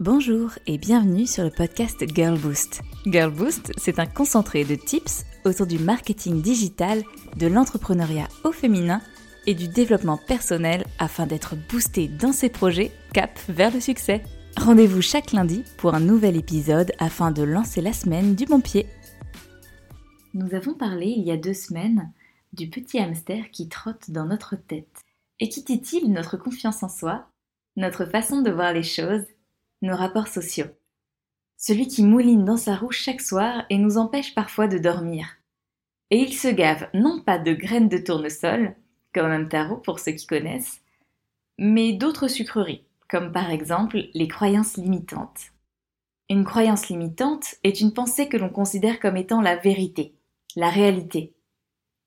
[0.00, 2.82] Bonjour et bienvenue sur le podcast Girl Boost.
[3.04, 7.02] Girl Boost, c'est un concentré de tips autour du marketing digital,
[7.36, 9.00] de l'entrepreneuriat au féminin
[9.48, 14.22] et du développement personnel afin d'être boosté dans ses projets cap vers le succès.
[14.56, 18.86] Rendez-vous chaque lundi pour un nouvel épisode afin de lancer la semaine du bon pied.
[20.32, 22.12] Nous avons parlé il y a deux semaines
[22.52, 25.04] du petit hamster qui trotte dans notre tête.
[25.40, 27.26] Et qui il notre confiance en soi,
[27.76, 29.24] notre façon de voir les choses
[29.82, 30.66] nos rapports sociaux.
[31.56, 35.26] Celui qui mouline dans sa roue chaque soir et nous empêche parfois de dormir.
[36.10, 38.74] Et il se gave non pas de graines de tournesol,
[39.12, 40.80] comme un tarot pour ceux qui connaissent,
[41.58, 45.52] mais d'autres sucreries, comme par exemple les croyances limitantes.
[46.30, 50.14] Une croyance limitante est une pensée que l'on considère comme étant la vérité,
[50.56, 51.34] la réalité.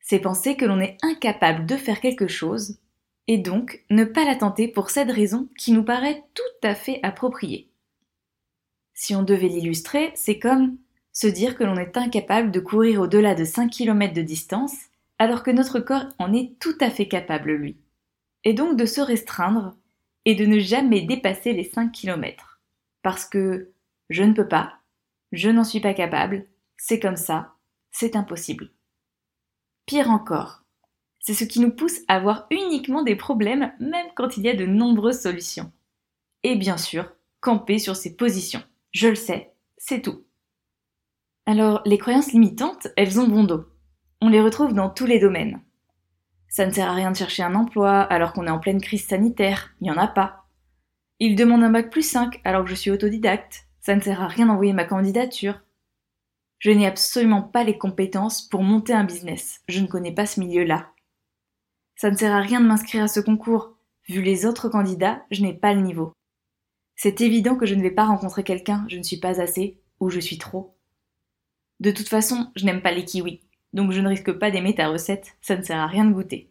[0.00, 2.78] C'est penser que l'on est incapable de faire quelque chose
[3.26, 7.00] et donc ne pas la tenter pour cette raison qui nous paraît tout à fait
[7.02, 7.70] appropriée.
[8.92, 10.78] Si on devait l'illustrer, c'est comme
[11.12, 14.74] se dire que l'on est incapable de courir au-delà de 5 km de distance,
[15.18, 17.76] alors que notre corps en est tout à fait capable, lui.
[18.42, 19.76] Et donc de se restreindre
[20.24, 22.60] et de ne jamais dépasser les 5 km.
[23.02, 23.72] Parce que
[24.10, 24.80] je ne peux pas,
[25.32, 26.46] je n'en suis pas capable,
[26.76, 27.54] c'est comme ça,
[27.90, 28.70] c'est impossible.
[29.86, 30.63] Pire encore,
[31.24, 34.54] c'est ce qui nous pousse à voir uniquement des problèmes même quand il y a
[34.54, 35.72] de nombreuses solutions.
[36.42, 38.62] Et bien sûr, camper sur ses positions.
[38.92, 40.22] Je le sais, c'est tout.
[41.46, 43.64] Alors, les croyances limitantes, elles ont bon dos.
[44.20, 45.62] On les retrouve dans tous les domaines.
[46.48, 49.06] Ça ne sert à rien de chercher un emploi alors qu'on est en pleine crise
[49.06, 50.44] sanitaire, il n'y en a pas.
[51.20, 54.28] Il demande un bac plus 5 alors que je suis autodidacte, ça ne sert à
[54.28, 55.60] rien d'envoyer ma candidature.
[56.58, 60.40] Je n'ai absolument pas les compétences pour monter un business, je ne connais pas ce
[60.40, 60.93] milieu-là.
[61.96, 63.76] Ça ne sert à rien de m'inscrire à ce concours.
[64.08, 66.12] Vu les autres candidats, je n'ai pas le niveau.
[66.96, 70.10] C'est évident que je ne vais pas rencontrer quelqu'un, je ne suis pas assez, ou
[70.10, 70.76] je suis trop.
[71.80, 73.40] De toute façon, je n'aime pas les kiwis,
[73.72, 76.50] donc je ne risque pas d'aimer ta recette, ça ne sert à rien de goûter.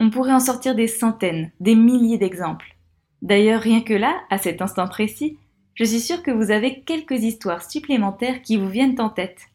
[0.00, 2.76] On pourrait en sortir des centaines, des milliers d'exemples.
[3.20, 5.38] D'ailleurs, rien que là, à cet instant précis,
[5.74, 9.48] je suis sûre que vous avez quelques histoires supplémentaires qui vous viennent en tête.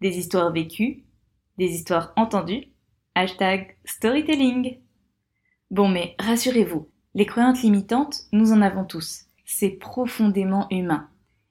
[0.00, 1.04] Des histoires vécues,
[1.58, 2.68] des histoires entendues,
[3.22, 4.78] Hashtag storytelling.
[5.70, 9.26] Bon, mais rassurez-vous, les croyances limitantes, nous en avons tous.
[9.44, 11.06] C'est profondément humain.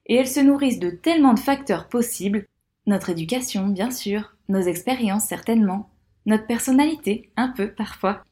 [0.06, 2.48] Et elles se nourrissent de tellement de facteurs possibles.
[2.86, 5.88] Notre éducation, bien sûr, nos expériences, certainement,
[6.26, 8.24] notre personnalité, un peu parfois.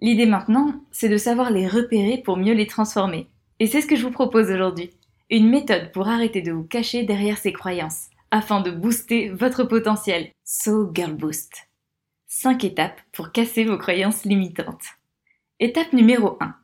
[0.00, 3.28] L'idée maintenant, c'est de savoir les repérer pour mieux les transformer.
[3.60, 4.90] Et c'est ce que je vous propose aujourd'hui.
[5.30, 10.32] Une méthode pour arrêter de vous cacher derrière ces croyances, afin de booster votre potentiel.
[10.42, 11.69] So Girl Boost.
[12.32, 14.84] 5 étapes pour casser vos croyances limitantes.
[15.58, 16.54] Étape numéro 1.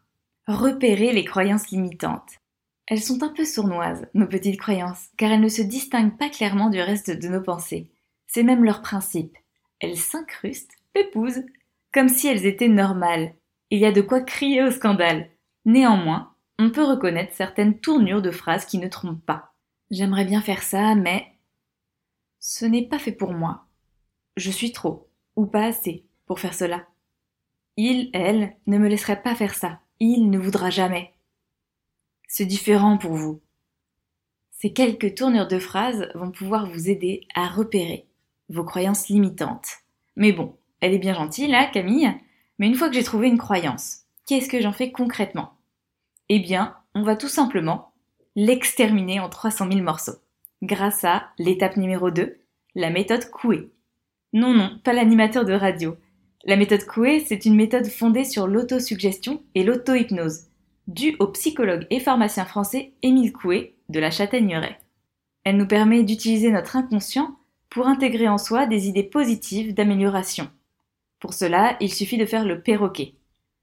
[0.46, 2.38] Repérer les croyances limitantes.
[2.86, 6.70] Elles sont un peu sournoises, nos petites croyances, car elles ne se distinguent pas clairement
[6.70, 7.90] du reste de nos pensées.
[8.28, 9.36] C'est même leur principe.
[9.80, 11.42] Elles s'incrustent, épousent,
[11.92, 13.34] comme si elles étaient normales.
[13.70, 15.30] Il y a de quoi crier au scandale.
[15.64, 19.52] Néanmoins, on peut reconnaître certaines tournures de phrases qui ne trompent pas.
[19.90, 21.26] J'aimerais bien faire ça, mais
[22.38, 23.66] ce n'est pas fait pour moi.
[24.36, 25.05] Je suis trop
[25.36, 26.86] ou pas assez pour faire cela.
[27.76, 29.80] Il, elle, ne me laisserait pas faire ça.
[30.00, 31.12] Il ne voudra jamais.
[32.26, 33.40] C'est différent pour vous.
[34.50, 38.06] Ces quelques tournures de phrases vont pouvoir vous aider à repérer
[38.48, 39.68] vos croyances limitantes.
[40.16, 42.10] Mais bon, elle est bien gentille là, Camille,
[42.58, 45.52] mais une fois que j'ai trouvé une croyance, qu'est-ce que j'en fais concrètement?
[46.28, 47.92] Eh bien, on va tout simplement
[48.34, 50.16] l'exterminer en 300 000 morceaux,
[50.62, 52.38] grâce à l'étape numéro 2,
[52.74, 53.70] la méthode Coué.
[54.32, 55.96] Non, non, pas l'animateur de radio.
[56.44, 60.46] La méthode Coué, c'est une méthode fondée sur l'autosuggestion et l'auto-hypnose,
[60.86, 64.78] due au psychologue et pharmacien français Émile Coué de la Châtaigneraie.
[65.44, 67.36] Elle nous permet d'utiliser notre inconscient
[67.70, 70.50] pour intégrer en soi des idées positives d'amélioration.
[71.18, 73.14] Pour cela, il suffit de faire le perroquet.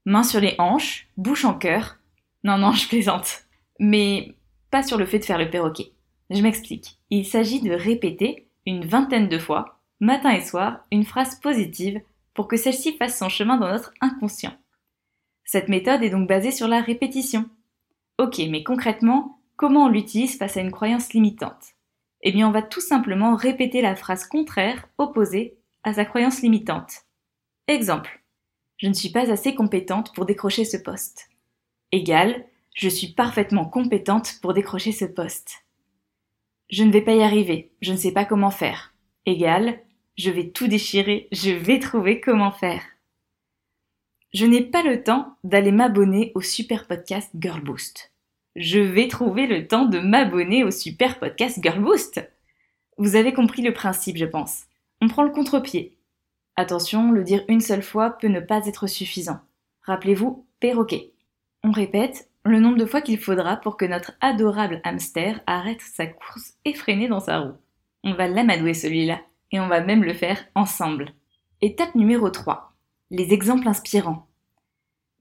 [0.04, 1.98] Main sur les hanches, bouche en cœur.
[2.42, 3.42] Non, non, je plaisante.
[3.78, 4.34] Mais
[4.70, 5.92] pas sur le fait de faire le perroquet.
[6.30, 6.98] Je m'explique.
[7.10, 9.73] Il s'agit de répéter une vingtaine de fois
[10.04, 12.00] matin et soir, une phrase positive
[12.34, 14.54] pour que celle-ci fasse son chemin dans notre inconscient.
[15.44, 17.48] Cette méthode est donc basée sur la répétition.
[18.18, 21.74] Ok, mais concrètement, comment on l'utilise face à une croyance limitante?
[22.22, 27.02] Eh bien, on va tout simplement répéter la phrase contraire, opposée, à sa croyance limitante.
[27.68, 28.22] Exemple.
[28.78, 31.28] Je ne suis pas assez compétente pour décrocher ce poste.
[31.92, 35.64] Égal, je suis parfaitement compétente pour décrocher ce poste.
[36.70, 38.94] Je ne vais pas y arriver, je ne sais pas comment faire.
[39.26, 39.80] Égal,
[40.16, 42.82] je vais tout déchirer, je vais trouver comment faire.
[44.32, 48.12] Je n'ai pas le temps d'aller m'abonner au super podcast Girl Boost.
[48.56, 52.28] Je vais trouver le temps de m'abonner au super podcast Girl Boost.
[52.96, 54.64] Vous avez compris le principe, je pense.
[55.00, 55.96] On prend le contre-pied.
[56.56, 59.40] Attention, le dire une seule fois peut ne pas être suffisant.
[59.82, 61.12] Rappelez-vous, perroquet.
[61.64, 66.06] On répète le nombre de fois qu'il faudra pour que notre adorable hamster arrête sa
[66.06, 67.56] course effrénée dans sa roue.
[68.04, 69.20] On va l'amadouer celui-là,
[69.52, 71.12] et on va même le faire ensemble.
[71.60, 72.72] Étape numéro 3.
[73.10, 74.26] Les exemples inspirants.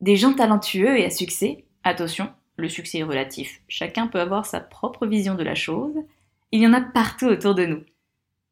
[0.02, 4.60] Des gens talentueux et à succès, attention, le succès est relatif, chacun peut avoir sa
[4.60, 5.96] propre vision de la chose,
[6.52, 7.84] il y en a partout autour de nous.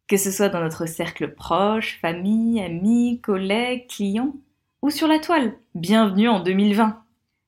[0.08, 4.36] Que ce soit dans notre cercle proche, famille, amis, collègues, clients,
[4.82, 5.54] ou sur la toile.
[5.76, 7.04] Bienvenue en 2020.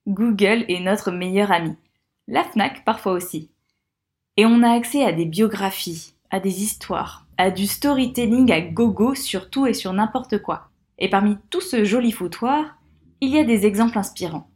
[0.08, 1.76] Google est notre meilleur ami.
[2.28, 3.50] La FNAC parfois aussi.
[4.38, 9.16] Et on a accès à des biographies, à des histoires, à du storytelling à gogo
[9.16, 10.70] sur tout et sur n'importe quoi.
[11.00, 12.78] Et parmi tout ce joli foutoir,
[13.22, 14.50] il y a des exemples inspirants.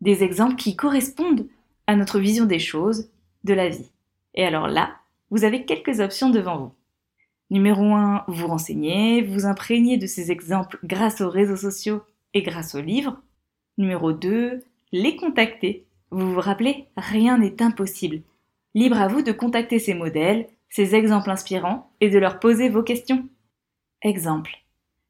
[0.00, 1.46] Des exemples qui correspondent
[1.86, 3.10] à notre vision des choses,
[3.44, 3.90] de la vie.
[4.34, 4.96] Et alors là,
[5.30, 6.72] vous avez quelques options devant vous.
[7.50, 12.02] Numéro 1, vous renseignez, vous imprégnez de ces exemples grâce aux réseaux sociaux
[12.34, 13.20] et grâce aux livres.
[13.78, 15.86] Numéro 2, les contacter.
[16.10, 18.22] Vous vous rappelez, rien n'est impossible.
[18.74, 22.82] Libre à vous de contacter ces modèles, ces exemples inspirants et de leur poser vos
[22.82, 23.26] questions.
[24.02, 24.50] Exemple.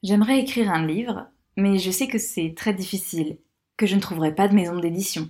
[0.05, 1.27] J'aimerais écrire un livre,
[1.57, 3.39] mais je sais que c'est très difficile,
[3.77, 5.29] que je ne trouverai pas de maison d'édition.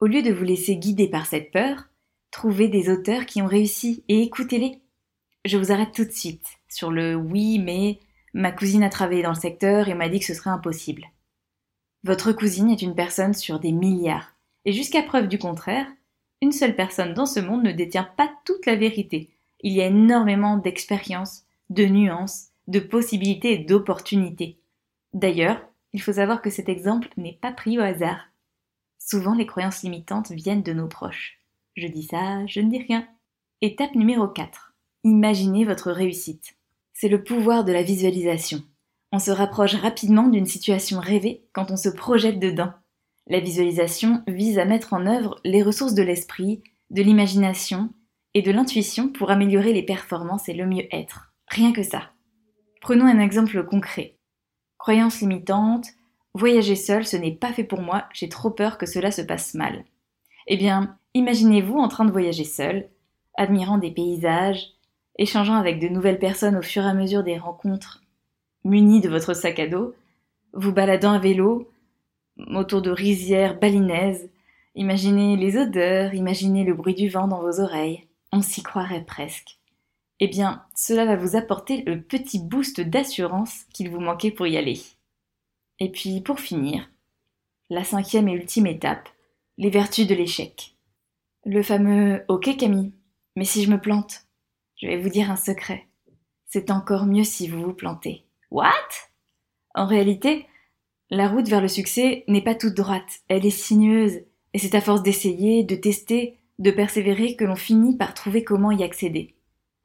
[0.00, 1.84] Au lieu de vous laisser guider par cette peur,
[2.30, 4.82] trouvez des auteurs qui ont réussi et écoutez-les.
[5.46, 8.00] Je vous arrête tout de suite sur le oui, mais
[8.34, 11.06] ma cousine a travaillé dans le secteur et m'a dit que ce serait impossible.
[12.04, 14.34] Votre cousine est une personne sur des milliards,
[14.66, 15.86] et jusqu'à preuve du contraire,
[16.42, 19.30] une seule personne dans ce monde ne détient pas toute la vérité.
[19.60, 24.58] Il y a énormément d'expériences, de nuances, de possibilités et d'opportunités.
[25.14, 25.60] D'ailleurs,
[25.92, 28.28] il faut savoir que cet exemple n'est pas pris au hasard.
[28.98, 31.40] Souvent, les croyances limitantes viennent de nos proches.
[31.76, 33.06] Je dis ça, je ne dis rien.
[33.62, 34.74] Étape numéro 4.
[35.04, 36.56] Imaginez votre réussite.
[36.92, 38.62] C'est le pouvoir de la visualisation.
[39.12, 42.72] On se rapproche rapidement d'une situation rêvée quand on se projette dedans.
[43.28, 47.90] La visualisation vise à mettre en œuvre les ressources de l'esprit, de l'imagination
[48.34, 51.32] et de l'intuition pour améliorer les performances et le mieux-être.
[51.48, 52.10] Rien que ça.
[52.80, 54.16] Prenons un exemple concret.
[54.78, 55.88] Croyance limitante,
[56.34, 59.54] voyager seul, ce n'est pas fait pour moi, j'ai trop peur que cela se passe
[59.54, 59.84] mal.
[60.46, 62.88] Eh bien, imaginez-vous en train de voyager seul,
[63.36, 64.68] admirant des paysages,
[65.18, 68.02] échangeant avec de nouvelles personnes au fur et à mesure des rencontres,
[68.64, 69.94] muni de votre sac à dos,
[70.52, 71.68] vous baladant à vélo,
[72.38, 74.30] autour de rizières balinaises,
[74.74, 79.58] imaginez les odeurs, imaginez le bruit du vent dans vos oreilles, on s'y croirait presque.
[80.20, 84.56] Eh bien, cela va vous apporter le petit boost d'assurance qu'il vous manquait pour y
[84.56, 84.80] aller.
[85.78, 86.88] Et puis, pour finir,
[87.68, 89.08] la cinquième et ultime étape,
[89.58, 90.74] les vertus de l'échec.
[91.44, 92.92] Le fameux Ok Camille,
[93.36, 94.26] mais si je me plante
[94.76, 95.86] je vais vous dire un secret.
[96.46, 98.24] C'est encore mieux si vous vous plantez.
[98.50, 98.70] What?
[99.74, 100.46] En réalité,
[101.10, 104.20] la route vers le succès n'est pas toute droite, elle est sinueuse,
[104.52, 108.72] et c'est à force d'essayer, de tester, de persévérer que l'on finit par trouver comment
[108.72, 109.34] y accéder.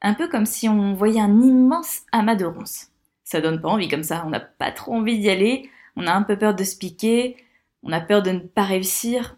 [0.01, 2.87] Un peu comme si on voyait un immense amas de ronces.
[3.23, 6.13] Ça donne pas envie comme ça, on n'a pas trop envie d'y aller, on a
[6.13, 7.37] un peu peur de se piquer,
[7.83, 9.37] on a peur de ne pas réussir,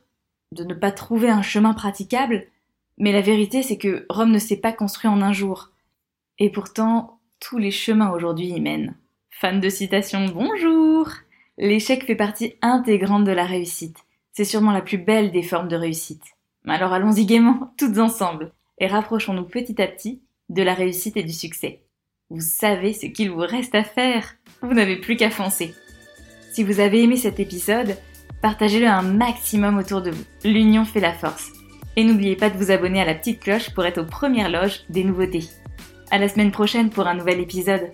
[0.52, 2.46] de ne pas trouver un chemin praticable,
[2.98, 5.72] mais la vérité, c'est que Rome ne s'est pas construit en un jour.
[6.40, 8.96] Et pourtant, tous les chemins aujourd'hui y mènent.
[9.32, 11.10] Fan de citation, bonjour
[11.64, 13.96] L'échec fait partie intégrante de la réussite.
[14.34, 16.36] C'est sûrement la plus belle des formes de réussite.
[16.68, 21.32] Alors allons-y gaiement, toutes ensemble, et rapprochons-nous petit à petit de la réussite et du
[21.32, 21.86] succès.
[22.30, 24.36] Vous savez ce qu'il vous reste à faire.
[24.62, 25.74] Vous n'avez plus qu'à foncer.
[26.52, 27.96] Si vous avez aimé cet épisode,
[28.42, 30.26] partagez-le un maximum autour de vous.
[30.44, 31.54] L'union fait la force.
[31.96, 34.82] Et n'oubliez pas de vous abonner à la petite cloche pour être aux premières loges
[34.90, 35.48] des nouveautés.
[36.12, 37.94] À la semaine prochaine pour un nouvel épisode.